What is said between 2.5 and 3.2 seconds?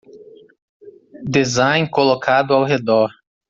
ao redor